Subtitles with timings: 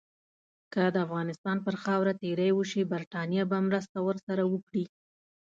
[0.73, 4.85] که د افغانستان پر خاوره تیری وشي، برټانیه به مرسته ورسره وکړي.